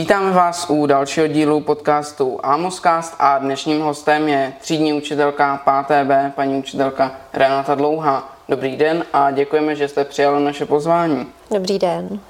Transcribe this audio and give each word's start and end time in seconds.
Vítáme 0.00 0.30
vás 0.30 0.66
u 0.70 0.86
dalšího 0.86 1.26
dílu 1.26 1.60
podcastu 1.60 2.40
Amoscast 2.42 3.14
a 3.18 3.38
dnešním 3.38 3.80
hostem 3.80 4.28
je 4.28 4.52
třídní 4.60 4.92
učitelka 4.92 5.62
5B, 5.66 6.30
paní 6.30 6.58
učitelka 6.58 7.12
Renata 7.32 7.74
Dlouhá. 7.74 8.36
Dobrý 8.48 8.76
den 8.76 9.04
a 9.12 9.30
děkujeme, 9.30 9.76
že 9.76 9.88
jste 9.88 10.04
přijali 10.04 10.44
naše 10.44 10.66
pozvání. 10.66 11.26
Dobrý 11.50 11.78
den. 11.78 12.20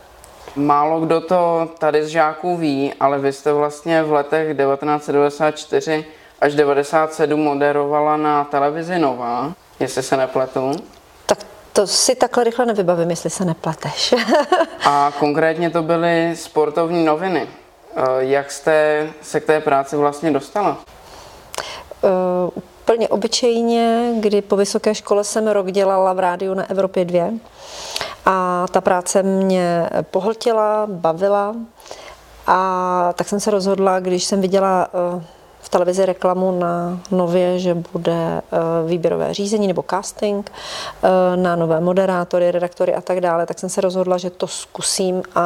Málo 0.57 1.01
kdo 1.01 1.21
to 1.21 1.69
tady 1.79 2.05
z 2.05 2.09
žáků 2.09 2.57
ví, 2.57 2.93
ale 3.01 3.19
vy 3.19 3.33
jste 3.33 3.53
vlastně 3.53 4.03
v 4.03 4.13
letech 4.13 4.57
1994 4.57 6.05
až 6.41 6.55
97 6.55 7.41
moderovala 7.41 8.17
na 8.17 8.45
televizi 8.45 8.99
Nová, 8.99 9.53
jestli 9.81 10.03
se 10.03 10.17
nepletu. 10.17 10.73
Tak 11.27 11.39
to 11.73 11.87
si 11.87 12.15
takhle 12.15 12.45
rychle 12.45 12.67
nevybavím, 12.67 13.11
jestli 13.11 13.31
se 13.31 13.45
nepleteš. 13.45 14.15
A 14.85 15.13
konkrétně 15.19 15.71
to 15.71 15.83
byly 15.83 16.33
sportovní 16.37 17.05
noviny. 17.05 17.49
Eh, 17.97 18.03
jak 18.19 18.51
jste 18.51 19.09
se 19.23 19.41
k 19.41 19.47
té 19.47 19.61
práci 19.61 19.97
vlastně 19.97 20.31
dostala? 20.31 20.79
Uh, 22.03 22.63
úplně 22.83 23.09
obyčejně, 23.09 24.13
kdy 24.21 24.43
po 24.43 24.57
vysoké 24.57 24.95
škole 24.95 25.25
jsem 25.25 25.49
rok 25.49 25.71
dělala 25.71 26.13
v 26.13 26.19
rádiu 26.19 26.55
na 26.55 26.71
Evropě 26.71 27.05
2 27.05 27.31
a 28.27 28.67
ta 28.71 28.81
práce 28.81 29.23
mě 29.23 29.91
pohltila, 30.03 30.87
bavila 30.87 31.55
a 32.47 33.13
tak 33.17 33.29
jsem 33.29 33.41
se 33.41 33.51
rozhodla, 33.51 34.01
když 34.01 34.25
jsem 34.25 34.41
viděla 34.41 34.89
v 34.93 35.40
televizi 35.71 36.07
reklamu 36.07 36.59
na 36.59 37.01
nově, 37.11 37.59
že 37.59 37.75
bude 37.75 38.13
eh, 38.13 38.43
výběrové 38.87 39.35
řízení 39.35 39.67
nebo 39.67 39.85
casting 39.91 40.53
eh, 41.03 41.37
na 41.37 41.57
nové 41.57 41.81
moderátory, 41.81 42.51
redaktory 42.51 42.95
a 42.95 43.01
tak 43.01 43.21
dále, 43.21 43.47
tak 43.47 43.59
jsem 43.59 43.69
se 43.69 43.81
rozhodla, 43.81 44.19
že 44.19 44.31
to 44.31 44.47
zkusím 44.47 45.23
a 45.35 45.43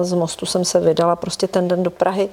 z 0.00 0.12
mostu 0.12 0.46
jsem 0.46 0.64
se 0.64 0.80
vydala 0.80 1.16
prostě 1.16 1.48
ten 1.48 1.68
den 1.68 1.82
do 1.82 1.90
Prahy 1.90 2.28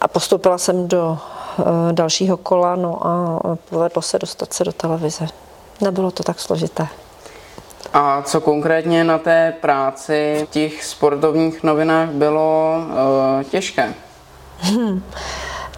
a 0.00 0.08
postoupila 0.08 0.58
jsem 0.58 0.88
do 0.88 1.18
eh, 1.58 1.62
dalšího 1.92 2.36
kola, 2.36 2.76
no 2.76 3.06
a 3.06 3.40
povedlo 3.70 4.02
se 4.02 4.18
dostat 4.18 4.52
se 4.52 4.64
do 4.64 4.72
televize. 4.72 5.26
Nebylo 5.80 6.10
to 6.10 6.22
tak 6.22 6.40
složité. 6.40 6.86
A 7.92 8.22
co 8.22 8.40
konkrétně 8.40 9.04
na 9.04 9.18
té 9.18 9.54
práci 9.60 10.46
v 10.46 10.50
těch 10.50 10.84
sportovních 10.84 11.62
novinách 11.62 12.08
bylo 12.08 12.76
uh, 12.76 13.42
těžké? 13.42 13.94
Hmm. 14.60 15.02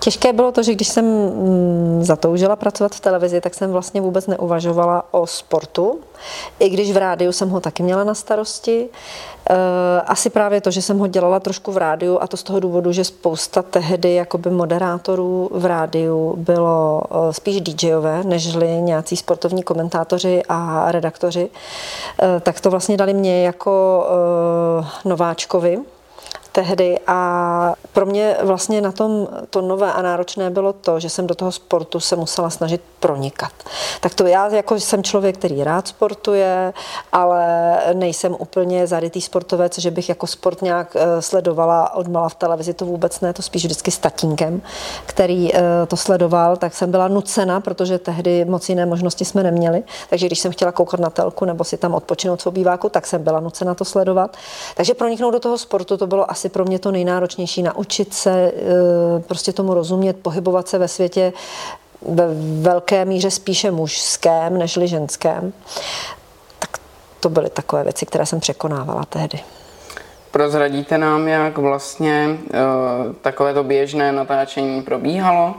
Těžké 0.07 0.33
bylo 0.33 0.53
to, 0.53 0.63
že 0.63 0.73
když 0.73 0.89
jsem 0.89 1.05
mm, 1.05 2.05
zatoužila 2.05 2.57
pracovat 2.57 2.95
v 2.95 3.01
televizi, 3.01 3.41
tak 3.41 3.55
jsem 3.55 3.73
vlastně 3.73 4.01
vůbec 4.01 4.27
neuvažovala 4.27 5.05
o 5.11 5.27
sportu. 5.27 5.99
I 6.59 6.69
když 6.69 6.93
v 6.93 6.97
rádiu 6.97 7.33
jsem 7.33 7.49
ho 7.49 7.61
taky 7.61 7.83
měla 7.83 8.05
na 8.05 8.15
starosti. 8.15 8.89
Eh, 9.51 9.55
asi 10.01 10.31
právě 10.31 10.61
to, 10.61 10.71
že 10.71 10.83
jsem 10.83 10.99
ho 10.99 11.07
dělala 11.07 11.41
trošku 11.41 11.73
v 11.73 11.77
rádiu 11.77 12.19
a 12.21 12.27
to 12.27 12.37
z 12.37 12.43
toho 12.43 12.61
důvodu, 12.61 12.93
že 12.93 13.05
spousta 13.05 13.63
tehdy 13.63 14.15
jakoby 14.15 14.51
moderátorů 14.51 15.51
v 15.53 15.65
rádiu 15.65 16.35
bylo 16.37 17.03
eh, 17.11 17.33
spíš 17.33 17.61
DJové, 17.61 18.25
nežli 18.25 18.67
nějací 18.67 19.17
sportovní 19.17 19.63
komentátoři 19.63 20.43
a 20.49 20.93
redaktoři, 20.93 21.51
eh, 22.23 22.41
tak 22.41 22.61
to 22.61 22.71
vlastně 22.71 22.97
dali 22.97 23.15
mě 23.15 23.45
jako 23.45 24.07
nováčkovi 25.05 25.79
tehdy 26.57 26.99
a 27.07 27.75
pro 27.93 28.07
mě 28.07 28.37
vlastně 28.43 28.81
na 28.81 28.93
tom 28.93 29.29
to 29.51 29.61
nové 29.61 29.93
a 29.93 30.03
náročné 30.03 30.51
bylo 30.51 30.73
to, 30.73 31.01
že 31.01 31.11
jsem 31.11 31.27
do 31.27 31.35
toho 31.35 31.53
sportu 31.53 32.01
se 32.01 32.17
musela 32.17 32.51
snažit 32.51 32.81
pronikat. 33.01 33.53
Tak 34.01 34.15
to 34.15 34.27
já 34.27 34.49
jako 34.49 34.81
jsem 34.81 35.03
člověk, 35.03 35.39
který 35.39 35.65
rád 35.65 35.89
sportuje, 35.89 36.73
ale 37.13 37.77
nejsem 37.93 38.37
úplně 38.39 38.87
zarytý 38.87 39.21
sportovec, 39.21 39.79
že 39.79 39.91
bych 39.91 40.09
jako 40.09 40.27
sport 40.27 40.63
nějak 40.63 40.97
eh, 40.97 41.23
sledovala 41.23 41.95
odmala 41.95 42.29
v 42.29 42.35
televizi, 42.35 42.75
to 42.75 42.85
vůbec 42.85 43.21
ne, 43.21 43.33
to 43.33 43.43
spíš 43.43 43.65
vždycky 43.65 43.91
s 43.91 43.99
tatínkem, 43.99 44.63
který 45.07 45.55
eh, 45.55 45.61
to 45.87 45.97
sledoval, 45.97 46.57
tak 46.57 46.75
jsem 46.75 46.91
byla 46.91 47.09
nucena, 47.09 47.61
protože 47.61 47.99
tehdy 47.99 48.45
moc 48.45 48.69
jiné 48.69 48.87
možnosti 48.87 49.25
jsme 49.25 49.43
neměli, 49.43 49.83
takže 50.11 50.27
když 50.27 50.39
jsem 50.39 50.53
chtěla 50.53 50.73
koukat 50.73 51.01
na 51.01 51.11
telku 51.11 51.45
nebo 51.45 51.65
si 51.65 51.77
tam 51.77 51.95
odpočinout 51.95 52.43
v 52.43 52.47
obýváku, 52.47 52.89
tak 52.89 53.07
jsem 53.07 53.23
byla 53.25 53.41
nucena 53.41 53.75
to 53.75 53.85
sledovat. 53.85 54.37
Takže 54.75 54.95
proniknout 54.95 55.31
do 55.31 55.41
toho 55.41 55.59
sportu 55.59 55.97
to 55.97 56.07
bylo 56.07 56.31
asi 56.31 56.46
asi 56.47 56.53
pro 56.53 56.65
mě 56.65 56.79
to 56.79 56.91
nejnáročnější, 56.91 57.63
naučit 57.63 58.15
se 58.15 58.31
eh, 58.31 59.21
prostě 59.21 59.53
tomu 59.53 59.75
rozumět, 59.75 60.17
pohybovat 60.17 60.69
se 60.69 60.79
ve 60.79 60.89
světě 60.89 61.33
ve 62.09 62.27
velké 62.61 63.05
míře 63.05 63.31
spíše 63.31 63.71
mužském 63.71 64.59
nežli 64.59 64.89
ženském. 64.89 65.53
Tak 66.59 66.79
to 67.21 67.29
byly 67.29 67.51
takové 67.51 67.83
věci, 67.83 68.07
které 68.07 68.27
jsem 68.27 68.41
překonávala 68.41 69.05
tehdy. 69.05 69.41
Prozradíte 70.31 70.99
nám, 70.99 71.29
jak 71.29 71.59
vlastně 71.59 72.29
uh, 72.29 73.13
takové 73.23 73.55
to 73.55 73.65
běžné 73.65 74.13
natáčení 74.13 74.83
probíhalo? 74.83 75.55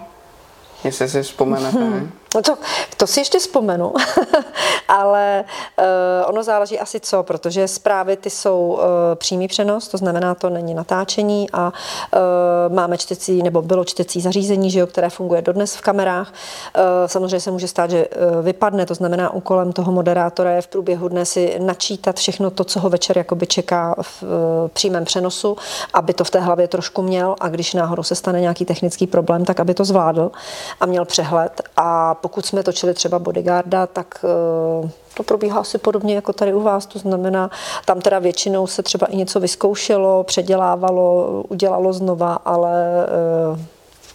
Jestli 0.83 1.09
si 1.09 1.21
vzpomenete. 1.21 1.79
Hmm. 1.79 2.11
No 2.35 2.41
to, 2.41 2.57
to 2.97 3.07
si 3.07 3.19
ještě 3.19 3.39
vzpomenu, 3.39 3.93
ale 4.87 5.43
uh, 5.77 6.29
ono 6.29 6.43
záleží 6.43 6.79
asi 6.79 6.99
co, 6.99 7.23
protože 7.23 7.67
zprávy 7.67 8.17
ty 8.17 8.29
jsou 8.29 8.67
uh, 8.67 8.79
přímý 9.15 9.47
přenos, 9.47 9.87
to 9.87 9.97
znamená, 9.97 10.35
to 10.35 10.49
není 10.49 10.73
natáčení 10.73 11.47
a 11.53 11.65
uh, 11.67 12.75
máme 12.75 12.97
čtecí, 12.97 13.43
nebo 13.43 13.61
bylo 13.61 13.85
čtecí 13.85 14.21
zařízení, 14.21 14.71
že 14.71 14.79
jo, 14.79 14.87
které 14.87 15.09
funguje 15.09 15.41
dodnes 15.41 15.75
v 15.75 15.81
kamerách. 15.81 16.33
Uh, 16.77 16.83
samozřejmě 17.05 17.39
se 17.39 17.51
může 17.51 17.67
stát, 17.67 17.89
že 17.89 18.07
uh, 18.07 18.45
vypadne, 18.45 18.85
to 18.85 18.93
znamená, 18.93 19.33
úkolem 19.33 19.73
toho 19.73 19.91
moderátora 19.91 20.51
je 20.51 20.61
v 20.61 20.67
průběhu 20.67 21.07
dne 21.07 21.25
si 21.25 21.59
načítat 21.59 22.15
všechno 22.15 22.51
to, 22.51 22.63
co 22.63 22.79
ho 22.79 22.89
večer 22.89 23.17
jakoby 23.17 23.47
čeká 23.47 23.95
v 24.01 24.23
uh, 24.23 24.29
přímém 24.67 25.05
přenosu, 25.05 25.57
aby 25.93 26.13
to 26.13 26.23
v 26.23 26.29
té 26.29 26.39
hlavě 26.39 26.67
trošku 26.67 27.01
měl 27.01 27.35
a 27.39 27.49
když 27.49 27.73
náhodou 27.73 28.03
se 28.03 28.15
stane 28.15 28.41
nějaký 28.41 28.65
technický 28.65 29.07
problém, 29.07 29.45
tak 29.45 29.59
aby 29.59 29.73
to 29.73 29.85
zvládl 29.85 30.31
a 30.79 30.85
měl 30.85 31.05
přehled 31.05 31.61
a 31.77 32.16
pokud 32.21 32.45
jsme 32.45 32.63
točili 32.63 32.93
třeba 32.93 33.19
bodyguarda, 33.19 33.87
tak 33.87 34.25
eh, 34.25 34.89
to 35.13 35.23
probíhá 35.23 35.59
asi 35.59 35.77
podobně 35.77 36.15
jako 36.15 36.33
tady 36.33 36.53
u 36.53 36.61
vás, 36.61 36.85
to 36.85 36.99
znamená, 36.99 37.49
tam 37.85 38.01
teda 38.01 38.19
většinou 38.19 38.67
se 38.67 38.83
třeba 38.83 39.07
i 39.07 39.15
něco 39.17 39.39
vyzkoušelo, 39.39 40.23
předělávalo, 40.23 41.27
udělalo 41.49 41.93
znova, 41.93 42.33
ale 42.45 43.05
eh, 43.05 43.65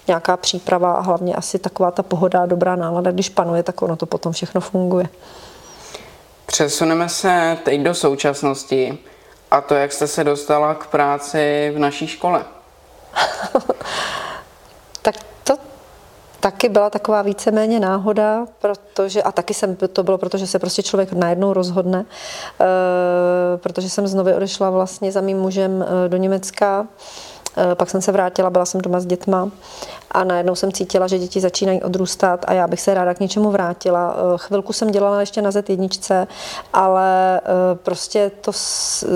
nějaká 0.07 0.37
příprava 0.37 0.93
a 0.93 1.01
hlavně 1.01 1.35
asi 1.35 1.59
taková 1.59 1.91
ta 1.91 2.03
pohoda, 2.03 2.47
dobrá 2.47 2.77
nálada, 2.77 3.11
když 3.11 3.29
panuje, 3.29 3.63
tak 3.63 3.83
ono 3.83 3.97
to 3.97 4.07
potom 4.07 4.33
všechno 4.33 4.61
funguje. 4.61 5.09
Přesuneme 6.47 7.09
se 7.09 7.59
teď 7.65 7.81
do 7.81 7.95
současnosti 7.95 8.99
a 9.51 9.61
to, 9.61 9.75
jak 9.75 9.93
jste 9.93 10.07
se 10.07 10.25
dostala 10.25 10.75
k 10.75 10.87
práci 10.87 11.73
v 11.75 11.79
naší 11.79 12.07
škole. 12.07 12.45
taky 16.43 16.69
byla 16.69 16.91
taková 16.91 17.23
víceméně 17.23 17.81
náhoda, 17.81 18.47
protože, 18.61 19.23
a 19.23 19.33
taky 19.33 19.55
jsem, 19.55 19.77
to 19.77 20.03
bylo, 20.03 20.19
protože 20.19 20.47
se 20.47 20.59
prostě 20.59 20.83
člověk 20.83 21.13
najednou 21.13 21.53
rozhodne, 21.53 22.05
e, 22.61 23.59
protože 23.59 23.91
jsem 23.91 24.07
znovu 24.07 24.37
odešla 24.37 24.71
vlastně 24.71 25.13
za 25.13 25.21
mým 25.21 25.39
mužem 25.39 25.83
eh, 25.83 26.09
do 26.09 26.17
Německa, 26.17 26.87
pak 27.75 27.91
jsem 27.91 28.03
se 28.03 28.13
vrátila, 28.13 28.51
byla 28.51 28.65
jsem 28.65 28.81
doma 28.81 29.01
s 29.01 29.07
dětma 29.07 29.51
a 30.11 30.25
najednou 30.25 30.55
jsem 30.55 30.73
cítila, 30.73 31.07
že 31.07 31.19
děti 31.19 31.41
začínají 31.41 31.83
odrůstat 31.83 32.45
a 32.49 32.53
já 32.53 32.67
bych 32.67 32.81
se 32.81 32.95
ráda 32.95 33.15
k 33.15 33.21
něčemu 33.21 33.51
vrátila. 33.51 34.17
Eh, 34.17 34.23
chvilku 34.37 34.73
jsem 34.73 34.91
dělala 34.91 35.21
ještě 35.21 35.43
na 35.43 35.51
Z1, 35.51 36.27
ale 36.73 37.41
eh, 37.41 37.43
prostě 37.75 38.31
to 38.41 38.53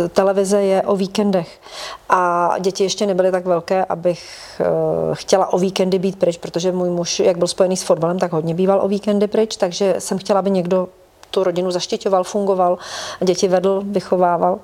televize 0.08 0.62
je 0.62 0.82
o 0.82 0.96
víkendech 0.96 1.60
a 2.08 2.54
děti 2.58 2.82
ještě 2.82 3.06
nebyly 3.06 3.30
tak 3.30 3.46
velké, 3.46 3.84
abych 3.84 4.22
eh, 4.60 4.64
chtěla 5.12 5.52
o 5.52 5.58
víkendy 5.58 5.98
být 5.98 6.18
pryč, 6.18 6.36
protože 6.36 6.72
můj 6.72 6.90
muž, 6.90 7.20
jak 7.20 7.38
byl 7.38 7.48
spojený 7.48 7.76
s 7.76 7.82
fotbalem, 7.82 8.18
tak 8.18 8.32
hodně 8.32 8.54
býval 8.54 8.80
o 8.82 8.88
víkendy 8.88 9.26
pryč, 9.26 9.56
takže 9.56 9.94
jsem 9.98 10.18
chtěla, 10.18 10.38
aby 10.38 10.50
někdo 10.50 10.88
tu 11.30 11.44
rodinu 11.44 11.70
zaštiťoval, 11.70 12.24
fungoval, 12.24 12.78
děti 13.24 13.48
vedl, 13.48 13.82
vychovával, 13.84 14.58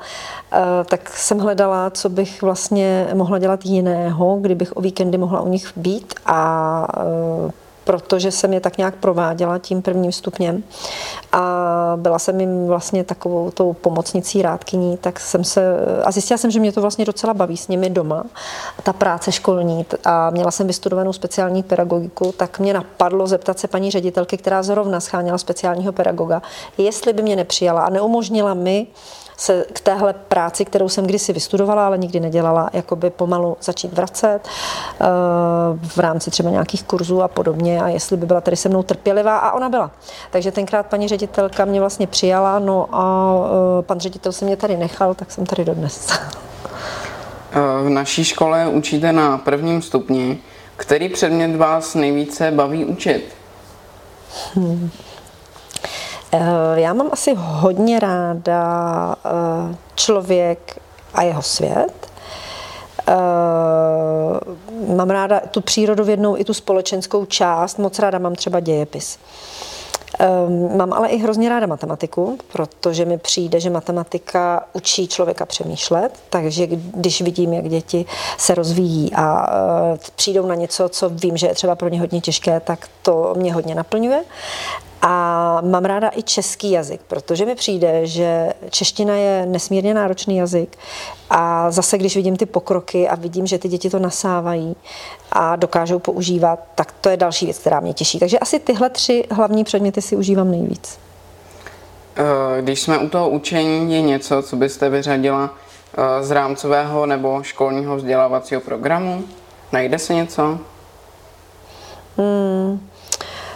eh, 0.53 0.59
tak 0.85 1.11
jsem 1.11 1.39
hledala, 1.39 1.91
co 1.91 2.09
bych 2.09 2.43
vlastně 2.43 3.09
mohla 3.15 3.39
dělat 3.39 3.67
jiného, 3.67 4.39
kdybych 4.41 4.77
o 4.77 4.81
víkendy 4.81 5.19
mohla 5.19 5.41
u 5.41 5.49
nich 5.49 5.73
být 5.77 6.15
a 6.27 6.87
eh, 7.49 7.53
protože 7.85 8.31
jsem 8.31 8.53
je 8.53 8.61
tak 8.61 8.79
nějak 8.79 8.95
prováděla 8.95 9.59
tím 9.59 9.83
prvním 9.83 10.13
stupněm 10.13 10.63
a 11.33 11.93
byla 11.97 12.19
jsem 12.19 12.41
jim 12.41 12.67
vlastně 12.67 13.05
takovou 13.05 13.51
tou 13.51 13.73
pomocnicí 13.73 14.43
rádkyní, 14.43 14.97
tak 14.97 15.21
jsem 15.21 15.45
se, 15.45 15.77
a 16.05 16.11
zjistila 16.11 16.39
jsem, 16.39 16.51
že 16.51 16.61
mě 16.61 16.73
to 16.73 16.81
vlastně 16.81 17.05
docela 17.05 17.35
baví 17.35 17.57
s 17.57 17.69
nimi 17.69 17.91
doma, 17.91 18.25
ta 18.83 18.93
práce 18.93 19.33
školní 19.33 19.87
a 20.05 20.31
měla 20.31 20.51
jsem 20.51 20.67
vystudovanou 20.67 21.13
speciální 21.13 21.63
pedagogiku, 21.63 22.35
tak 22.37 22.59
mě 22.59 22.75
napadlo 22.75 23.27
zeptat 23.27 23.59
se 23.59 23.69
paní 23.69 23.91
ředitelky, 23.91 24.37
která 24.37 24.63
zrovna 24.63 25.01
scháněla 25.01 25.39
speciálního 25.39 25.93
pedagoga, 25.93 26.43
jestli 26.79 27.13
by 27.13 27.23
mě 27.23 27.37
nepřijala 27.37 27.83
a 27.83 27.91
neumožnila 27.91 28.55
mi 28.55 28.87
se 29.43 29.65
k 29.73 29.81
téhle 29.81 30.13
práci, 30.13 30.65
kterou 30.65 30.89
jsem 30.89 31.07
kdysi 31.07 31.33
vystudovala, 31.33 31.87
ale 31.87 31.99
nikdy 31.99 32.21
nedělala, 32.21 32.71
jakoby 32.73 33.11
pomalu 33.11 33.57
začít 33.63 33.93
vracet 33.93 34.41
eh, 34.45 35.07
v 35.83 35.99
rámci 35.99 36.31
třeba 36.31 36.51
nějakých 36.51 36.83
kurzů 36.83 37.23
a 37.23 37.29
podobně 37.29 37.83
a 37.83 37.89
jestli 37.89 38.17
by 38.17 38.27
byla 38.27 38.41
tady 38.41 38.57
se 38.57 38.69
mnou 38.69 38.83
trpělivá 38.83 39.39
a 39.39 39.53
ona 39.53 39.69
byla. 39.69 39.91
Takže 40.31 40.53
tenkrát 40.53 40.87
paní 40.87 41.09
ředitelka 41.09 41.65
mě 41.65 41.81
vlastně 41.81 42.07
přijala, 42.07 42.59
no 42.59 42.89
a 42.93 43.35
eh, 43.79 43.83
pan 43.83 44.01
ředitel 44.01 44.33
se 44.33 44.45
mě 44.45 44.57
tady 44.57 44.77
nechal, 44.77 45.15
tak 45.15 45.31
jsem 45.31 45.47
tady 45.47 45.65
dodnes. 45.65 46.09
V 47.85 47.89
naší 47.89 48.25
škole 48.25 48.69
učíte 48.69 49.13
na 49.13 49.39
prvním 49.39 49.83
stupni. 49.83 50.39
Který 50.77 51.09
předmět 51.09 51.57
vás 51.57 51.95
nejvíce 51.95 52.51
baví 52.51 52.85
učit? 52.85 53.35
Hmm. 54.55 54.91
Já 56.75 56.93
mám 56.93 57.09
asi 57.13 57.35
hodně 57.37 58.01
ráda 58.01 59.17
eh, 59.25 59.77
člověk 59.95 60.81
a 61.15 61.23
jeho 61.23 61.43
svět. 61.43 62.11
Eh, 63.09 63.15
mám 64.97 65.11
ráda 65.11 65.41
tu 65.41 65.61
přírodovědnou 65.61 66.37
i 66.37 66.45
tu 66.45 66.55
společenskou 66.55 67.25
část. 67.25 67.79
Moc 67.79 67.99
ráda 67.99 68.19
mám 68.19 68.35
třeba 68.35 68.61
dějepis. 68.61 69.19
Mám 70.77 70.93
ale 70.93 71.09
i 71.09 71.19
hrozně 71.19 71.49
ráda 71.49 71.67
matematiku, 71.67 72.39
protože 72.53 73.05
mi 73.05 73.19
přijde, 73.19 73.61
že 73.61 73.71
matematika 73.71 74.67
učí 74.73 75.09
člověka 75.09 75.47
přemýšlet, 75.47 76.19
takže 76.31 76.67
když 76.67 77.23
vidím, 77.23 77.53
jak 77.53 77.69
děti 77.69 78.05
se 78.39 78.55
rozvíjí 78.55 79.15
a 79.15 79.47
přijdou 80.17 80.47
na 80.47 80.55
něco, 80.55 80.89
co 80.89 81.09
vím, 81.09 81.37
že 81.37 81.47
je 81.47 81.55
třeba 81.55 81.75
pro 81.75 81.89
ně 81.89 82.01
hodně 82.01 82.21
těžké, 82.21 82.61
tak 82.61 82.89
to 83.03 83.35
mě 83.37 83.55
hodně 83.55 83.75
naplňuje. 83.75 84.25
A 85.05 85.61
mám 85.61 85.85
ráda 85.85 86.11
i 86.17 86.23
český 86.23 86.71
jazyk, 86.71 87.01
protože 87.09 87.47
mi 87.47 87.55
přijde, 87.55 88.07
že 88.07 88.53
čeština 88.71 89.15
je 89.15 89.47
nesmírně 89.47 89.95
náročný 89.95 90.37
jazyk. 90.37 90.79
A 91.31 91.71
zase, 91.71 91.99
když 91.99 92.17
vidím 92.17 92.37
ty 92.37 92.47
pokroky 92.47 93.09
a 93.09 93.15
vidím, 93.15 93.47
že 93.47 93.59
ty 93.59 93.69
děti 93.69 93.91
to 93.91 93.99
nasávají 93.99 94.77
a 95.33 95.57
dokážou 95.57 95.99
používat, 95.99 96.59
tak 96.75 96.93
to 96.93 97.09
je 97.09 97.17
další 97.17 97.45
věc, 97.45 97.59
která 97.59 97.81
mě 97.81 97.95
těší. 97.95 98.19
Takže 98.19 98.39
asi 98.39 98.59
tyhle 98.59 98.91
tři 98.91 99.25
hlavní 99.31 99.65
předměty 99.65 100.03
si 100.03 100.17
užívám 100.17 100.51
nejvíc. 100.51 100.99
Eh, 102.17 102.63
když 102.63 102.81
jsme 102.81 102.99
u 102.99 103.09
toho 103.09 103.31
učení, 103.31 103.95
je 103.95 104.03
něco, 104.03 104.43
co 104.43 104.57
byste 104.57 104.89
vyřadila 104.91 105.51
eh, 105.95 106.25
z 106.25 106.31
rámcového 106.31 107.07
nebo 107.07 107.43
školního 107.43 107.97
vzdělávacího 107.97 108.61
programu? 108.61 109.25
Najde 109.73 109.99
se 109.99 110.15
něco? 110.15 110.59
Hmm. 112.17 112.89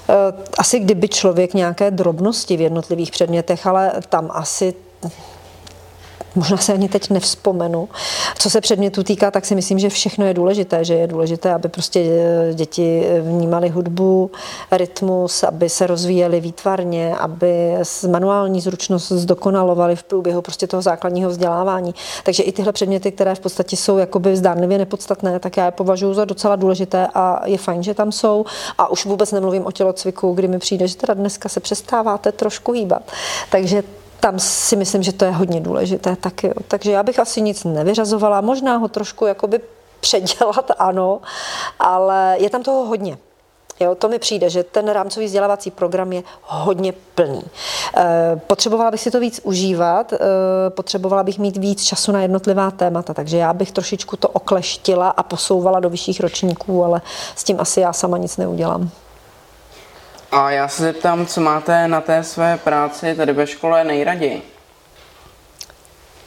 Eh, 0.08 0.32
asi 0.58 0.78
kdyby 0.78 1.08
člověk 1.08 1.54
nějaké 1.54 1.90
drobnosti 1.90 2.56
v 2.56 2.60
jednotlivých 2.60 3.10
předmětech, 3.10 3.66
ale 3.66 3.92
tam 4.08 4.30
asi 4.32 4.74
možná 6.36 6.56
se 6.56 6.72
ani 6.72 6.88
teď 6.88 7.10
nevzpomenu. 7.10 7.88
Co 8.38 8.50
se 8.50 8.60
předmětu 8.60 9.02
týká, 9.02 9.30
tak 9.30 9.46
si 9.46 9.54
myslím, 9.54 9.78
že 9.78 9.88
všechno 9.88 10.26
je 10.26 10.34
důležité, 10.34 10.84
že 10.84 10.94
je 10.94 11.06
důležité, 11.06 11.54
aby 11.54 11.68
prostě 11.68 12.00
eh, 12.00 12.54
děti 12.54 13.04
vnímali 13.20 13.68
hudbu, 13.68 14.30
rytmus, 14.70 15.42
aby 15.42 15.68
se 15.68 15.86
rozvíjeli 15.86 16.40
výtvarně, 16.40 17.16
aby 17.16 17.74
manuální 18.10 18.60
zručnost 18.60 19.12
zdokonalovali 19.12 19.96
v 19.96 20.02
průběhu 20.02 20.42
prostě 20.42 20.66
toho 20.66 20.82
základního 20.82 21.30
vzdělávání. 21.30 21.94
Takže 22.24 22.42
i 22.42 22.52
tyhle 22.52 22.72
předměty, 22.72 23.12
které 23.12 23.34
v 23.34 23.40
podstatě 23.40 23.76
jsou 23.76 23.98
jakoby 23.98 24.36
zdánlivě 24.36 24.78
nepodstatné, 24.78 25.40
tak 25.40 25.56
já 25.56 25.64
je 25.64 25.70
považuji 25.70 26.14
za 26.14 26.24
docela 26.24 26.56
důležité 26.56 27.08
a 27.14 27.46
je 27.46 27.58
fajn, 27.58 27.82
že 27.82 27.94
tam 27.94 28.12
jsou. 28.12 28.44
A 28.78 28.90
už 28.90 29.04
vůbec 29.04 29.32
nemluvím 29.32 29.66
o 29.66 29.72
tělocviku, 29.72 30.32
kdy 30.32 30.48
mi 30.48 30.58
přijde, 30.58 30.88
že 30.88 30.96
teda 30.96 31.14
dneska 31.14 31.48
se 31.48 31.60
přestáváte 31.60 32.32
trošku 32.32 32.72
hýbat. 32.72 33.02
Takže 33.50 33.82
tam 34.20 34.38
si 34.38 34.76
myslím, 34.76 35.02
že 35.02 35.12
to 35.12 35.24
je 35.24 35.30
hodně 35.30 35.60
důležité 35.60 36.16
taky. 36.16 36.52
Takže 36.68 36.92
já 36.92 37.02
bych 37.02 37.18
asi 37.18 37.40
nic 37.40 37.64
nevyřazovala, 37.64 38.40
možná 38.40 38.76
ho 38.76 38.88
trošku 38.88 39.26
jakoby 39.26 39.60
předělat, 40.00 40.70
ano, 40.78 41.20
ale 41.78 42.36
je 42.38 42.50
tam 42.50 42.62
toho 42.62 42.84
hodně. 42.84 43.18
Jo, 43.80 43.94
to 43.94 44.08
mi 44.08 44.18
přijde, 44.18 44.50
že 44.50 44.62
ten 44.62 44.88
rámcový 44.88 45.26
vzdělávací 45.26 45.70
program 45.70 46.12
je 46.12 46.22
hodně 46.42 46.92
plný. 47.14 47.42
E, 47.96 48.36
potřebovala 48.46 48.90
bych 48.90 49.00
si 49.00 49.10
to 49.10 49.20
víc 49.20 49.40
užívat, 49.44 50.12
e, 50.12 50.18
potřebovala 50.70 51.22
bych 51.22 51.38
mít 51.38 51.56
víc 51.56 51.82
času 51.82 52.12
na 52.12 52.22
jednotlivá 52.22 52.70
témata, 52.70 53.14
takže 53.14 53.36
já 53.36 53.52
bych 53.52 53.72
trošičku 53.72 54.16
to 54.16 54.28
okleštila 54.28 55.08
a 55.08 55.22
posouvala 55.22 55.80
do 55.80 55.90
vyšších 55.90 56.20
ročníků, 56.20 56.84
ale 56.84 57.02
s 57.36 57.44
tím 57.44 57.60
asi 57.60 57.80
já 57.80 57.92
sama 57.92 58.18
nic 58.18 58.36
neudělám. 58.36 58.90
A 60.36 60.50
já 60.50 60.68
se 60.68 60.82
zeptám, 60.82 61.26
co 61.26 61.40
máte 61.40 61.88
na 61.88 62.00
té 62.00 62.24
své 62.24 62.58
práci 62.58 63.14
tady 63.14 63.32
ve 63.32 63.46
škole 63.46 63.84
nejraději? 63.84 64.42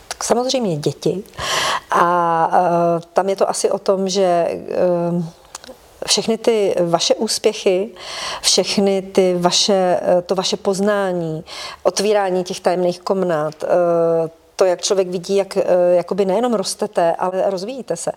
Tak 0.08 0.24
samozřejmě 0.24 0.78
děti. 0.78 1.24
A 1.92 2.48
uh, 2.48 3.02
tam 3.14 3.30
je 3.30 3.36
to 3.36 3.50
asi 3.50 3.72
o 3.72 3.80
tom, 3.80 4.10
že 4.10 4.48
uh, 5.14 5.24
všechny 6.08 6.38
ty 6.38 6.76
vaše 6.82 7.16
úspěchy, 7.16 7.90
všechny 8.42 9.02
ty 9.02 9.36
vaše, 9.40 10.00
to 10.26 10.36
vaše 10.36 10.58
poznání, 10.58 11.44
otvírání 11.84 12.44
těch 12.44 12.60
tajemných 12.60 13.00
komnat, 13.00 13.64
to, 14.56 14.66
jak 14.66 14.82
člověk 14.82 15.08
vidí, 15.08 15.36
jak 15.36 15.58
jakoby 15.92 16.26
nejenom 16.26 16.54
rostete, 16.54 17.16
ale 17.16 17.50
rozvíjíte 17.50 17.96
se 17.96 18.12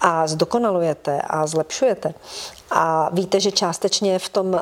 a 0.00 0.26
zdokonalujete 0.26 1.22
a 1.26 1.46
zlepšujete 1.46 2.14
a 2.70 3.10
víte, 3.12 3.40
že 3.40 3.52
částečně 3.52 4.18
v 4.18 4.28
tom 4.28 4.46
uh, 4.46 4.60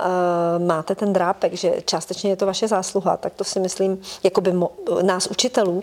máte 0.66 0.94
ten 0.94 1.12
drápek, 1.12 1.54
že 1.54 1.75
částečně 1.84 2.31
je 2.31 2.37
to 2.37 2.46
vaše 2.46 2.69
zásluha, 2.69 3.16
tak 3.16 3.32
to 3.34 3.44
si 3.44 3.60
myslím, 3.60 4.00
jako 4.22 4.40
by 4.40 4.52
nás 5.02 5.26
učitelů, 5.26 5.72
uh, 5.72 5.82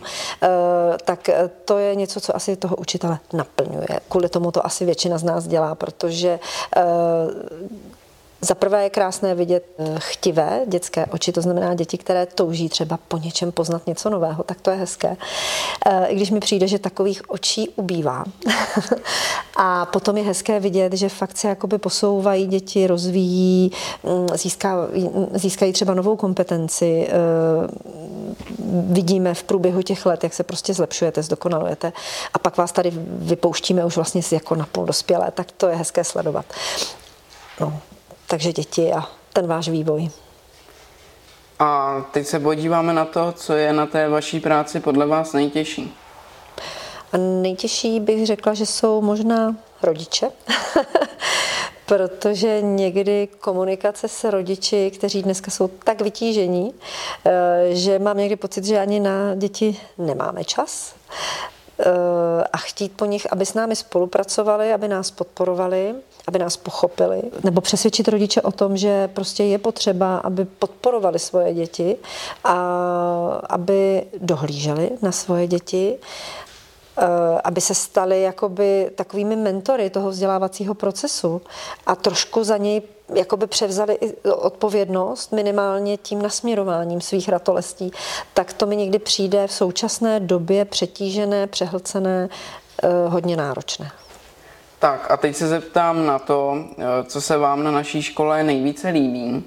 tak 1.05 1.29
to 1.65 1.77
je 1.77 1.95
něco, 1.95 2.21
co 2.21 2.35
asi 2.35 2.55
toho 2.55 2.75
učitele 2.75 3.19
naplňuje. 3.33 3.99
Kvůli 4.09 4.29
tomu 4.29 4.51
to 4.51 4.65
asi 4.65 4.85
většina 4.85 5.17
z 5.17 5.23
nás 5.23 5.47
dělá, 5.47 5.75
protože 5.75 6.39
uh, 6.77 6.83
za 8.41 8.55
prvé 8.55 8.83
je 8.83 8.89
krásné 8.89 9.35
vidět 9.35 9.65
eh, 9.77 9.95
chtivé 9.97 10.61
dětské 10.67 11.05
oči, 11.05 11.31
to 11.31 11.41
znamená 11.41 11.73
děti, 11.73 11.97
které 11.97 12.25
touží 12.25 12.69
třeba 12.69 12.99
po 13.07 13.17
něčem 13.17 13.51
poznat 13.51 13.87
něco 13.87 14.09
nového, 14.09 14.43
tak 14.43 14.61
to 14.61 14.71
je 14.71 14.77
hezké. 14.77 15.17
Eh, 15.85 16.05
I 16.07 16.15
když 16.15 16.31
mi 16.31 16.39
přijde, 16.39 16.67
že 16.67 16.79
takových 16.79 17.29
očí 17.29 17.69
ubývá. 17.75 18.23
a 19.55 19.85
potom 19.85 20.17
je 20.17 20.23
hezké 20.23 20.59
vidět, 20.59 20.93
že 20.93 21.09
fakt 21.09 21.37
se 21.37 21.47
jakoby 21.47 21.77
posouvají 21.77 22.47
děti, 22.47 22.87
rozvíjí, 22.87 23.71
mm, 24.03 24.27
získají, 24.37 25.09
získají 25.33 25.73
třeba 25.73 25.93
novou 25.93 26.15
kompetenci. 26.15 27.07
Eh, 27.09 27.13
vidíme 28.69 29.33
v 29.33 29.43
průběhu 29.43 29.81
těch 29.81 30.05
let, 30.05 30.23
jak 30.23 30.33
se 30.33 30.43
prostě 30.43 30.73
zlepšujete, 30.73 31.23
zdokonalujete 31.23 31.93
a 32.33 32.39
pak 32.39 32.57
vás 32.57 32.71
tady 32.71 32.91
vypouštíme 33.05 33.85
už 33.85 33.95
vlastně 33.95 34.21
jako 34.31 34.55
napůl 34.55 34.85
dospělé, 34.85 35.31
tak 35.31 35.51
to 35.51 35.67
je 35.67 35.75
hezké 35.75 36.03
sledovat. 36.03 36.45
No, 37.59 37.81
takže 38.29 38.53
děti 38.53 38.93
a 38.93 39.07
ten 39.33 39.47
váš 39.47 39.69
vývoj. 39.69 40.09
A 41.59 42.01
teď 42.11 42.27
se 42.27 42.39
podíváme 42.39 42.93
na 42.93 43.05
to, 43.05 43.31
co 43.31 43.53
je 43.53 43.73
na 43.73 43.85
té 43.85 44.09
vaší 44.09 44.39
práci 44.39 44.79
podle 44.79 45.05
vás 45.05 45.33
nejtěžší. 45.33 45.95
A 47.13 47.17
nejtěžší 47.17 47.99
bych 47.99 48.27
řekla, 48.27 48.53
že 48.53 48.65
jsou 48.65 49.01
možná 49.01 49.55
rodiče, 49.81 50.31
protože 51.85 52.61
někdy 52.61 53.27
komunikace 53.39 54.07
s 54.07 54.29
rodiči, 54.29 54.91
kteří 54.91 55.23
dneska 55.23 55.51
jsou 55.51 55.67
tak 55.67 56.01
vytížení, 56.01 56.73
eh, 57.25 57.75
že 57.75 57.99
mám 57.99 58.17
někdy 58.17 58.35
pocit, 58.35 58.65
že 58.65 58.79
ani 58.79 58.99
na 58.99 59.35
děti 59.35 59.79
nemáme 59.97 60.43
čas 60.43 60.95
eh, 61.79 62.43
a 62.53 62.57
chtít 62.57 62.91
po 62.95 63.05
nich, 63.05 63.33
aby 63.33 63.45
s 63.45 63.53
námi 63.53 63.75
spolupracovali, 63.75 64.73
aby 64.73 64.87
nás 64.87 65.11
podporovali 65.11 65.95
aby 66.29 66.39
nás 66.39 66.57
pochopili, 66.57 67.21
nebo 67.43 67.61
přesvědčit 67.61 68.07
rodiče 68.07 68.41
o 68.41 68.51
tom, 68.51 68.77
že 68.77 69.07
prostě 69.07 69.43
je 69.43 69.57
potřeba, 69.57 70.17
aby 70.17 70.45
podporovali 70.45 71.19
svoje 71.19 71.53
děti 71.53 71.97
a 72.43 72.55
aby 73.49 74.03
dohlíželi 74.21 74.89
na 75.01 75.11
svoje 75.11 75.47
děti 75.47 75.97
eh, 76.97 77.03
aby 77.43 77.61
se 77.61 77.75
stali 77.75 78.21
jakoby 78.21 78.91
takovými 78.95 79.35
mentory 79.35 79.89
toho 79.89 80.09
vzdělávacího 80.09 80.73
procesu 80.75 81.41
a 81.85 81.95
trošku 81.95 82.43
za 82.43 82.57
něj 82.57 82.81
jakoby 83.15 83.47
převzali 83.47 83.97
i 84.01 84.13
odpovědnost 84.29 85.31
minimálně 85.31 85.97
tím 85.97 86.21
nasměrováním 86.21 87.01
svých 87.01 87.29
ratolestí, 87.29 87.91
tak 88.33 88.53
to 88.53 88.65
mi 88.65 88.75
někdy 88.75 88.99
přijde 88.99 89.47
v 89.47 89.53
současné 89.53 90.19
době 90.19 90.65
přetížené, 90.65 91.47
přehlcené, 91.47 92.29
eh, 92.83 92.87
hodně 93.07 93.37
náročné. 93.37 93.91
Tak 94.79 95.11
a 95.11 95.17
teď 95.17 95.35
se 95.35 95.47
zeptám 95.47 96.05
na 96.05 96.19
to, 96.19 96.57
eh, 96.77 96.83
co 97.03 97.21
se 97.21 97.37
vám 97.37 97.63
na 97.63 97.71
naší 97.71 98.01
škole 98.01 98.43
nejvíce 98.43 98.89
líbí, 98.89 99.43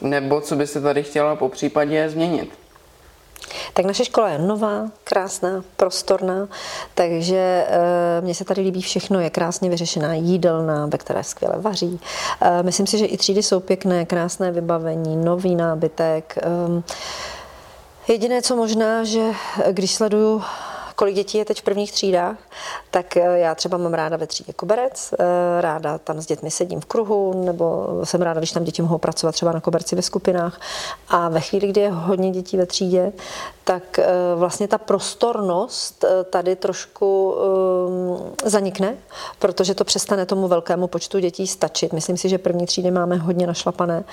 nebo 0.00 0.40
co 0.40 0.56
byste 0.56 0.80
tady 0.80 1.02
chtěla 1.02 1.36
po 1.36 1.48
případě 1.48 2.08
změnit. 2.08 2.64
Tak 3.74 3.86
naše 3.86 4.04
škola 4.04 4.28
je 4.28 4.38
nová, 4.38 4.88
krásná, 5.04 5.64
prostorná, 5.76 6.48
takže 6.94 7.66
e, 7.68 8.20
mně 8.20 8.34
se 8.34 8.44
tady 8.44 8.62
líbí 8.62 8.82
všechno, 8.82 9.20
je 9.20 9.30
krásně 9.30 9.70
vyřešená 9.70 10.14
jídelna, 10.14 10.86
ve 10.86 10.98
které 10.98 11.24
skvěle 11.24 11.54
vaří. 11.58 12.00
E, 12.40 12.62
myslím 12.62 12.86
si, 12.86 12.98
že 12.98 13.06
i 13.06 13.16
třídy 13.16 13.42
jsou 13.42 13.60
pěkné, 13.60 14.04
krásné 14.06 14.52
vybavení, 14.52 15.16
nový 15.16 15.56
nábytek. 15.56 16.38
E, 16.38 16.42
jediné, 18.12 18.42
co 18.42 18.56
možná, 18.56 19.04
že 19.04 19.30
když 19.70 19.94
sleduju 19.94 20.42
kolik 20.96 21.14
dětí 21.14 21.38
je 21.38 21.44
teď 21.44 21.60
v 21.60 21.64
prvních 21.64 21.92
třídách, 21.92 22.36
tak 22.90 23.16
eh, 23.16 23.38
já 23.38 23.54
třeba 23.54 23.78
mám 23.78 23.94
ráda 23.94 24.16
ve 24.16 24.26
třídě 24.26 24.52
koberec, 24.52 25.14
eh, 25.18 25.60
ráda 25.60 25.98
tam 25.98 26.20
s 26.20 26.26
dětmi 26.26 26.50
sedím 26.50 26.80
v 26.80 26.86
kruhu, 26.86 27.44
nebo 27.44 27.88
jsem 28.04 28.22
ráda, 28.22 28.40
když 28.40 28.52
tam 28.52 28.64
děti 28.64 28.82
mohou 28.82 28.98
pracovat 28.98 29.32
třeba 29.32 29.52
na 29.52 29.60
koberci 29.60 29.96
ve 29.96 30.02
skupinách. 30.02 30.60
A 31.08 31.28
ve 31.28 31.40
chvíli, 31.40 31.68
kdy 31.68 31.80
je 31.80 31.90
hodně 31.90 32.30
dětí 32.30 32.56
ve 32.56 32.66
třídě, 32.66 33.12
tak 33.64 33.98
eh, 33.98 34.06
vlastně 34.34 34.68
ta 34.68 34.78
prostornost 34.78 36.04
tady 36.30 36.56
trošku 36.56 37.34
zanikne, 38.44 38.96
protože 39.38 39.74
to 39.74 39.84
přestane 39.84 40.26
tomu 40.26 40.48
velkému 40.48 40.86
počtu 40.86 41.18
dětí 41.18 41.46
stačit. 41.46 41.92
Myslím 41.92 42.16
si, 42.16 42.28
že 42.28 42.38
první 42.38 42.66
třídy 42.66 42.90
máme 42.90 43.16
hodně 43.16 43.46
našlapané 43.46 44.04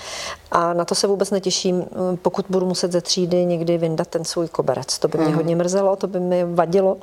a 0.51 0.73
na 0.73 0.85
to 0.85 0.95
se 0.95 1.07
vůbec 1.07 1.31
netěším, 1.31 1.85
pokud 2.21 2.45
budu 2.49 2.65
muset 2.65 2.91
ze 2.91 3.01
třídy 3.01 3.45
někdy 3.45 3.77
vyndat 3.77 4.07
ten 4.07 4.25
svůj 4.25 4.47
koberec. 4.47 4.99
To 4.99 5.07
by 5.07 5.17
mě 5.17 5.27
mm. 5.27 5.35
hodně 5.35 5.55
mrzelo, 5.55 5.95
to 5.95 6.07
by 6.07 6.19
mi 6.19 6.45
vadilo. 6.45 6.97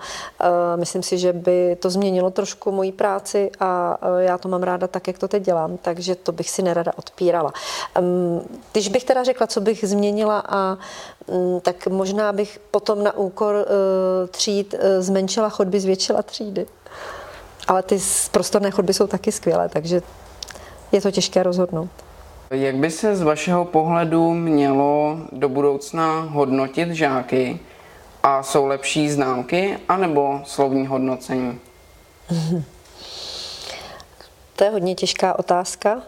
Myslím 0.76 1.02
si, 1.02 1.18
že 1.18 1.32
by 1.32 1.76
to 1.80 1.90
změnilo 1.90 2.30
trošku 2.30 2.72
moji 2.72 2.92
práci 2.92 3.50
a 3.60 3.98
já 4.18 4.38
to 4.38 4.48
mám 4.48 4.62
ráda 4.62 4.86
tak, 4.86 5.06
jak 5.06 5.18
to 5.18 5.28
teď 5.28 5.42
dělám, 5.42 5.76
takže 5.76 6.14
to 6.14 6.32
bych 6.32 6.50
si 6.50 6.62
nerada 6.62 6.92
odpírala. 6.96 7.52
Když 8.72 8.88
bych 8.88 9.04
teda 9.04 9.24
řekla, 9.24 9.46
co 9.46 9.60
bych 9.60 9.84
změnila 9.88 10.42
a 10.48 10.78
tak 11.62 11.87
možná 11.87 12.32
bych 12.32 12.61
potom 12.70 13.04
na 13.04 13.16
úkor 13.16 13.54
e, 13.54 14.26
tříd 14.26 14.75
e, 14.78 15.02
zmenšila 15.02 15.49
chodby, 15.49 15.80
zvětšila 15.80 16.23
třídy. 16.23 16.66
Ale 17.68 17.82
ty 17.82 17.99
prostorné 18.30 18.70
chodby 18.70 18.94
jsou 18.94 19.06
taky 19.06 19.32
skvělé, 19.32 19.68
takže 19.68 20.02
je 20.92 21.00
to 21.00 21.11
těžké 21.11 21.42
rozhodnout. 21.42 21.90
Jak 22.50 22.76
by 22.76 22.90
se 22.90 23.16
z 23.16 23.23
vašeho 23.23 23.64
pohledu 23.64 24.35
mělo 24.35 25.18
do 25.32 25.49
budoucna 25.49 26.20
hodnotit 26.20 26.90
žáky? 26.90 27.61
A 28.23 28.42
jsou 28.42 28.66
lepší 28.66 29.11
známky 29.11 29.78
anebo 29.88 30.40
slovní 30.44 30.87
hodnocení? 30.87 31.61
To 34.56 34.64
je 34.64 34.70
hodně 34.70 34.94
těžká 34.94 35.38
otázka. 35.38 36.02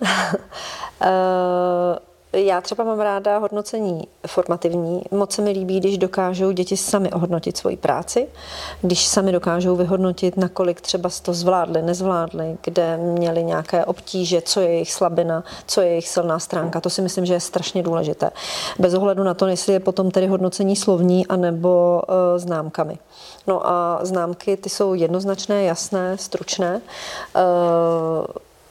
Já 2.32 2.60
třeba 2.60 2.84
mám 2.84 3.00
ráda 3.00 3.38
hodnocení 3.38 4.08
formativní. 4.26 5.02
Moc 5.10 5.32
se 5.32 5.42
mi 5.42 5.50
líbí, 5.50 5.80
když 5.80 5.98
dokážou 5.98 6.50
děti 6.50 6.76
sami 6.76 7.12
ohodnotit 7.12 7.56
svoji 7.56 7.76
práci, 7.76 8.28
když 8.82 9.06
sami 9.06 9.32
dokážou 9.32 9.76
vyhodnotit, 9.76 10.36
nakolik 10.36 10.80
třeba 10.80 11.10
to 11.22 11.34
zvládli, 11.34 11.82
nezvládli, 11.82 12.58
kde 12.64 12.96
měli 12.96 13.44
nějaké 13.44 13.84
obtíže, 13.84 14.42
co 14.42 14.60
je 14.60 14.68
jejich 14.68 14.92
slabina, 14.92 15.44
co 15.66 15.80
je 15.80 15.88
jejich 15.88 16.08
silná 16.08 16.38
stránka. 16.38 16.80
To 16.80 16.90
si 16.90 17.02
myslím, 17.02 17.26
že 17.26 17.34
je 17.34 17.40
strašně 17.40 17.82
důležité. 17.82 18.30
Bez 18.78 18.94
ohledu 18.94 19.24
na 19.24 19.34
to, 19.34 19.46
jestli 19.46 19.72
je 19.72 19.80
potom 19.80 20.10
tedy 20.10 20.26
hodnocení 20.26 20.76
slovní 20.76 21.26
anebo 21.26 22.02
uh, 22.08 22.14
známkami. 22.38 22.98
No 23.46 23.68
a 23.68 23.98
známky, 24.02 24.56
ty 24.56 24.68
jsou 24.68 24.94
jednoznačné, 24.94 25.64
jasné, 25.64 26.18
stručné. 26.18 26.80
Uh, 27.36 28.24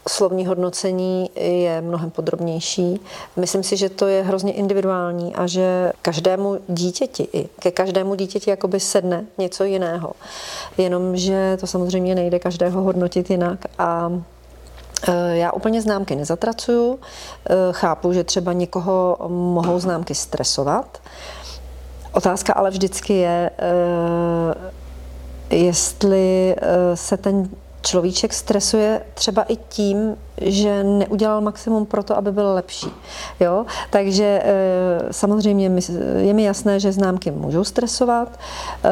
slovní 0.10 0.46
hodnocení 0.46 1.30
je 1.36 1.82
mnohem 1.82 2.12
podrobnější. 2.12 3.02
Myslím 3.36 3.64
si, 3.64 3.78
že 3.78 3.90
to 3.90 4.08
je 4.08 4.24
hrozně 4.24 4.54
individuální 4.54 5.36
a 5.36 5.48
že 5.48 5.92
každému 6.02 6.60
dítěti, 6.68 7.28
i 7.34 7.50
ke 7.60 7.72
každému 7.72 8.16
dítěti 8.16 8.50
jakoby 8.50 8.80
sedne 8.80 9.26
něco 9.38 9.64
jiného. 9.64 10.12
Jenomže 10.78 11.58
to 11.60 11.68
samozřejmě 11.68 12.16
nejde 12.16 12.40
každého 12.40 12.82
hodnotit 12.82 13.30
jinak 13.30 13.66
a 13.78 14.12
e, 15.08 15.38
já 15.38 15.52
úplně 15.52 15.82
známky 15.82 16.16
nezatracuju. 16.16 17.00
E, 17.00 17.56
chápu, 17.72 18.14
že 18.14 18.24
třeba 18.24 18.54
někoho 18.54 19.18
mohou 19.28 19.80
známky 19.80 20.16
stresovat. 20.16 21.02
Otázka 22.14 22.54
ale 22.54 22.70
vždycky 22.70 23.14
je, 23.14 23.52
e, 25.50 25.56
jestli 25.56 26.56
se 26.94 27.18
ten 27.18 27.50
človíček 27.82 28.34
stresuje 28.34 29.02
třeba 29.14 29.44
i 29.44 29.56
tím, 29.56 30.16
že 30.42 30.84
neudělal 30.84 31.42
maximum 31.42 31.86
pro 31.86 32.04
to, 32.04 32.18
aby 32.18 32.32
byl 32.32 32.54
lepší. 32.54 32.88
Jo? 33.40 33.66
Takže 33.90 34.42
eh, 34.44 35.00
samozřejmě 35.12 35.72
je 36.18 36.34
mi 36.34 36.44
jasné, 36.44 36.80
že 36.80 36.92
známky 36.92 37.32
můžou 37.32 37.64
stresovat. 37.64 38.40
Eh, 38.84 38.90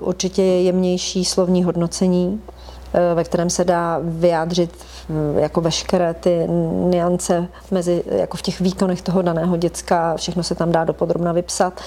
určitě 0.00 0.42
je 0.42 0.62
jemnější 0.62 1.24
slovní 1.24 1.64
hodnocení, 1.64 2.42
eh, 2.94 3.14
ve 3.14 3.24
kterém 3.24 3.50
se 3.50 3.64
dá 3.64 4.00
vyjádřit 4.02 4.84
jako 5.36 5.60
veškeré 5.60 6.14
ty 6.14 6.46
niance 6.88 7.48
mezi, 7.70 8.04
jako 8.06 8.36
v 8.36 8.42
těch 8.42 8.60
výkonech 8.60 9.02
toho 9.02 9.22
daného 9.22 9.56
děcka, 9.56 10.16
všechno 10.16 10.42
se 10.42 10.54
tam 10.54 10.72
dá 10.72 10.84
dopodrobna 10.84 11.32
vypsat. 11.32 11.80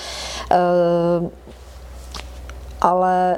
Ale 2.82 3.38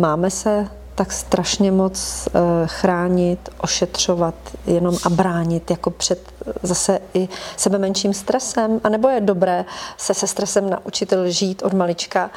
máme 0.00 0.30
se 0.30 0.68
tak 0.96 1.12
strašně 1.12 1.72
moc 1.72 2.28
eh, 2.28 2.40
chránit, 2.66 3.48
ošetřovat 3.58 4.34
jenom 4.66 4.96
a 5.04 5.10
bránit 5.10 5.70
jako 5.70 5.90
před 5.90 6.32
zase 6.62 6.98
i 7.14 7.28
sebe 7.56 7.78
menším 7.78 8.14
stresem? 8.14 8.80
A 8.84 8.88
nebo 8.88 9.08
je 9.08 9.20
dobré 9.20 9.64
se 9.96 10.14
se 10.14 10.26
stresem 10.26 10.70
naučit 10.70 11.12
žít 11.26 11.62
od 11.62 11.72
malička 11.72 12.30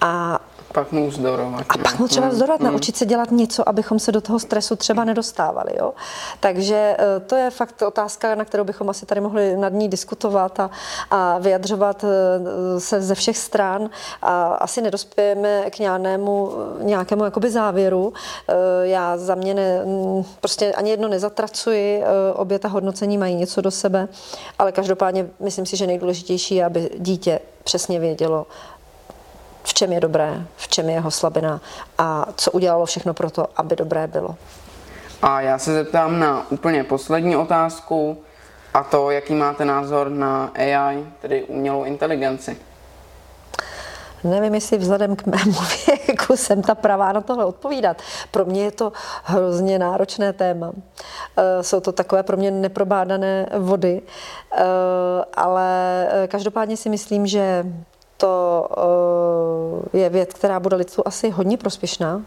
a 0.00 0.40
pak 0.76 0.92
mu 0.92 1.08
vzdorovat. 1.08 1.64
A 1.68 1.78
pak 1.78 1.98
mu 1.98 2.08
třeba 2.08 2.28
vzdorovat, 2.28 2.60
mm. 2.60 2.66
naučit 2.66 2.96
se 2.96 3.06
dělat 3.06 3.30
něco, 3.30 3.68
abychom 3.68 3.98
se 3.98 4.12
do 4.12 4.20
toho 4.20 4.38
stresu 4.38 4.76
třeba 4.76 5.04
nedostávali. 5.04 5.70
Jo? 5.78 5.92
Takže 6.40 6.96
eh, 6.98 7.20
to 7.20 7.36
je 7.36 7.50
fakt 7.50 7.82
otázka, 7.82 8.34
na 8.34 8.44
kterou 8.44 8.64
bychom 8.64 8.90
asi 8.90 9.06
tady 9.06 9.20
mohli 9.20 9.56
nad 9.56 9.72
ní 9.72 9.88
diskutovat 9.88 10.60
a, 10.60 10.70
a 11.10 11.38
vyjadřovat 11.38 12.04
eh, 12.04 12.80
se 12.80 13.02
ze 13.02 13.14
všech 13.14 13.38
stran 13.38 13.90
a 14.22 14.46
asi 14.46 14.82
nedospějeme 14.82 15.70
k 15.70 15.78
nějakému, 15.78 16.52
nějakému 16.82 17.24
jakoby 17.24 17.50
závěru. 17.50 18.12
Eh, 18.48 18.54
já 18.82 19.16
za 19.16 19.34
mě 19.34 19.54
ne, 19.54 19.84
mm, 19.84 20.24
prostě 20.40 20.72
ani 20.72 20.90
jedno 20.90 21.08
nezatracuji, 21.08 22.04
obě 22.34 22.58
ta 22.58 22.68
hodnocení 22.68 23.18
mají 23.18 23.34
něco 23.34 23.60
do 23.60 23.70
sebe, 23.70 24.08
ale 24.58 24.72
každopádně 24.72 25.28
myslím 25.40 25.66
si, 25.66 25.76
že 25.76 25.86
nejdůležitější 25.86 26.54
je, 26.54 26.64
aby 26.64 26.90
dítě 26.98 27.40
přesně 27.64 28.00
vědělo, 28.00 28.46
v 29.66 29.74
čem 29.74 29.92
je 29.92 30.00
dobré, 30.00 30.46
v 30.56 30.68
čem 30.68 30.88
je 30.88 30.94
jeho 30.94 31.10
slabina 31.10 31.60
a 31.98 32.26
co 32.36 32.50
udělalo 32.50 32.86
všechno 32.86 33.14
pro 33.14 33.30
to, 33.30 33.46
aby 33.56 33.76
dobré 33.76 34.06
bylo. 34.06 34.36
A 35.22 35.40
já 35.40 35.58
se 35.58 35.74
zeptám 35.74 36.18
na 36.18 36.50
úplně 36.50 36.84
poslední 36.84 37.36
otázku 37.36 38.18
a 38.74 38.82
to, 38.82 39.10
jaký 39.10 39.34
máte 39.34 39.64
názor 39.64 40.10
na 40.10 40.50
AI, 40.54 41.06
tedy 41.20 41.42
umělou 41.44 41.84
inteligenci. 41.84 42.56
Nevím, 44.24 44.54
jestli 44.54 44.78
vzhledem 44.78 45.16
k 45.16 45.26
mému 45.26 45.58
věku 46.06 46.36
jsem 46.36 46.62
ta 46.62 46.74
pravá 46.74 47.12
na 47.12 47.20
tohle 47.20 47.44
odpovídat. 47.44 48.02
Pro 48.30 48.44
mě 48.44 48.64
je 48.64 48.70
to 48.70 48.92
hrozně 49.24 49.78
náročné 49.78 50.32
téma. 50.32 50.72
Eh, 51.36 51.62
jsou 51.62 51.80
to 51.80 51.92
takové 51.92 52.22
pro 52.22 52.36
mě 52.36 52.50
neprobádané 52.50 53.46
vody, 53.58 54.02
eh, 54.52 54.64
ale 55.34 56.08
eh, 56.10 56.28
každopádně 56.28 56.76
si 56.76 56.88
myslím, 56.88 57.26
že 57.26 57.66
to 58.16 58.68
je 59.92 60.08
věc, 60.08 60.30
která 60.34 60.60
bude 60.60 60.76
lidstvu 60.76 61.08
asi 61.08 61.30
hodně 61.30 61.56
prospěšná. 61.56 62.22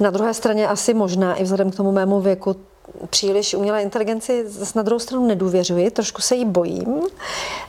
Na 0.00 0.10
druhé 0.10 0.34
straně 0.34 0.68
asi 0.68 0.94
možná 0.94 1.34
i 1.34 1.42
vzhledem 1.42 1.70
k 1.70 1.76
tomu 1.76 1.92
mému 1.92 2.20
věku 2.20 2.56
příliš 3.10 3.54
umělé 3.54 3.82
inteligenci 3.82 4.48
zase 4.48 4.78
na 4.78 4.82
druhou 4.82 4.98
stranu 4.98 5.26
nedůvěřuji, 5.26 5.90
trošku 5.90 6.22
se 6.22 6.34
jí 6.34 6.44
bojím. 6.44 7.02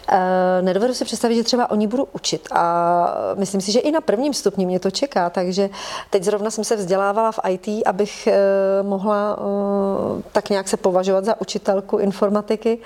E, 0.09 0.61
nedovedu 0.61 0.93
si 0.93 1.05
představit, 1.05 1.35
že 1.35 1.43
třeba 1.43 1.71
oni 1.71 1.87
budu 1.87 2.07
učit 2.13 2.47
a 2.51 3.15
myslím 3.35 3.61
si, 3.61 3.71
že 3.71 3.79
i 3.79 3.91
na 3.91 4.01
prvním 4.01 4.33
stupni 4.33 4.65
mě 4.65 4.79
to 4.79 4.91
čeká, 4.91 5.29
takže 5.29 5.69
teď 6.09 6.23
zrovna 6.23 6.51
jsem 6.51 6.63
se 6.63 6.75
vzdělávala 6.75 7.31
v 7.31 7.39
IT, 7.49 7.67
abych 7.85 8.27
e, 8.27 8.33
mohla 8.81 9.37
e, 9.39 10.21
tak 10.31 10.49
nějak 10.49 10.67
se 10.67 10.77
považovat 10.77 11.25
za 11.25 11.41
učitelku 11.41 11.97
informatiky 11.97 12.79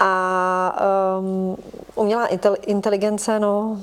a 0.00 0.80
um, 1.18 1.56
umělá 1.94 2.26
inteligence, 2.66 3.38
no, 3.40 3.78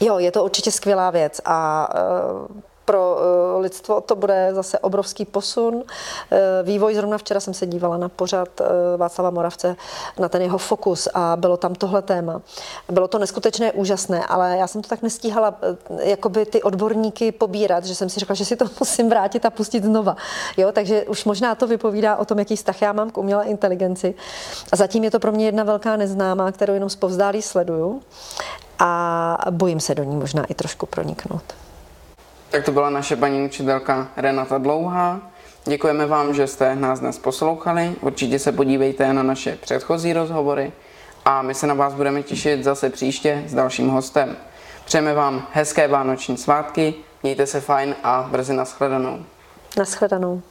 jo, 0.00 0.18
je 0.18 0.30
to 0.30 0.44
určitě 0.44 0.70
skvělá 0.70 1.10
věc 1.10 1.40
a 1.44 1.88
uh, 1.94 2.60
pro 2.84 3.18
eh, 3.18 3.60
lidstvo 3.60 4.00
to 4.00 4.16
bude 4.16 4.48
zase 4.52 4.78
obrovský 4.78 5.24
posun. 5.24 5.82
Eh, 6.30 6.38
vývoj, 6.62 6.94
zrovna 6.94 7.18
včera 7.18 7.40
jsem 7.40 7.54
se 7.54 7.66
dívala 7.66 7.96
na 7.96 8.08
pořad 8.08 8.48
eh, 8.60 8.64
Václava 8.96 9.30
Moravce, 9.30 9.76
na 10.18 10.28
ten 10.28 10.42
jeho 10.42 10.58
fokus 10.58 11.08
a 11.14 11.36
bylo 11.36 11.56
tam 11.56 11.74
tohle 11.74 12.02
téma. 12.02 12.42
Bylo 12.88 13.08
to 13.08 13.18
neskutečné, 13.18 13.72
úžasné, 13.72 14.26
ale 14.26 14.56
já 14.56 14.66
jsem 14.66 14.82
to 14.82 14.88
tak 14.88 15.02
nestíhala 15.02 15.54
jakoby 16.02 16.46
ty 16.46 16.62
odborníky 16.62 17.32
pobírat, 17.32 17.84
že 17.84 17.94
jsem 17.94 18.08
si 18.08 18.20
řekla, 18.20 18.34
že 18.34 18.44
si 18.44 18.56
to 18.56 18.64
musím 18.80 19.08
vrátit 19.08 19.44
a 19.44 19.50
pustit 19.50 19.84
znova. 19.84 20.16
Jo, 20.56 20.72
takže 20.72 21.02
už 21.04 21.24
možná 21.24 21.54
to 21.54 21.66
vypovídá 21.66 22.16
o 22.16 22.24
tom, 22.24 22.38
jaký 22.38 22.56
vztah 22.56 22.82
já 22.82 22.92
mám 22.92 23.10
k 23.10 23.18
umělé 23.18 23.44
inteligenci. 23.44 24.14
A 24.72 24.76
zatím 24.76 25.04
je 25.04 25.10
to 25.10 25.20
pro 25.20 25.32
mě 25.32 25.46
jedna 25.46 25.64
velká 25.64 25.96
neznámá, 25.96 26.52
kterou 26.52 26.74
jenom 26.74 26.90
zpovzdálí 26.90 27.42
sleduju 27.42 28.02
a 28.78 29.38
bojím 29.50 29.80
se 29.80 29.94
do 29.94 30.04
ní 30.04 30.16
možná 30.16 30.44
i 30.44 30.54
trošku 30.54 30.86
proniknout. 30.86 31.63
Tak 32.54 32.64
to 32.64 32.72
byla 32.72 32.90
naše 32.90 33.16
paní 33.16 33.44
učitelka 33.44 34.08
Renata 34.16 34.58
Dlouhá. 34.58 35.20
Děkujeme 35.64 36.06
vám, 36.06 36.34
že 36.34 36.46
jste 36.46 36.76
nás 36.76 37.00
dnes 37.00 37.18
poslouchali. 37.18 37.94
Určitě 38.00 38.38
se 38.38 38.52
podívejte 38.52 39.12
na 39.12 39.22
naše 39.22 39.56
předchozí 39.56 40.12
rozhovory 40.12 40.72
a 41.24 41.42
my 41.42 41.54
se 41.54 41.66
na 41.66 41.74
vás 41.74 41.94
budeme 41.94 42.22
těšit 42.22 42.64
zase 42.64 42.90
příště 42.90 43.44
s 43.46 43.54
dalším 43.54 43.88
hostem. 43.88 44.36
Přejeme 44.84 45.14
vám 45.14 45.46
hezké 45.52 45.88
vánoční 45.88 46.36
svátky, 46.36 46.94
Mějte 47.22 47.46
se 47.46 47.60
fajn 47.60 47.94
a 48.04 48.28
brzy 48.30 48.52
nashledanou. 48.52 49.24
Naschledanou. 49.78 50.42